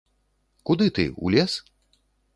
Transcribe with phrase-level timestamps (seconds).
[0.67, 1.53] Куды ты, у лес?